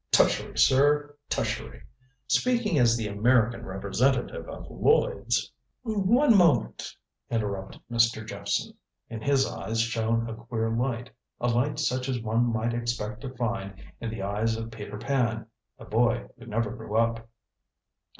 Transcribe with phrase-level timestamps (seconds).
[0.11, 1.83] Tushery, sir, tushery!
[2.25, 5.51] Speaking as the American representative of Lloyds"
[5.83, 6.95] "One moment,"
[7.29, 8.25] interrupted Mr.
[8.27, 8.73] Jephson.
[9.11, 13.29] In his eyes shone a queer light a light such as one might expect to
[13.35, 15.45] find in the eyes of Peter Pan,
[15.77, 17.29] the boy who never grew up.